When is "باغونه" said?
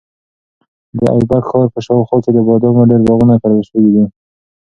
3.07-3.35